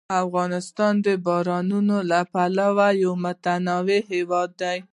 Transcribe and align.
افغانستان 0.23 0.93
د 1.05 1.07
بارانونو 1.25 1.97
له 2.11 2.19
پلوه 2.33 2.87
یو 3.03 3.11
متنوع 3.23 3.99
هېواد 4.11 4.49
دی. 4.61 4.77